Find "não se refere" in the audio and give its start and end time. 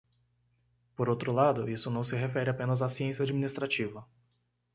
1.91-2.49